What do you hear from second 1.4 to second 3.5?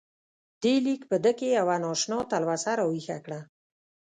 یوه نا اشنا تلوسه راویښه کړه.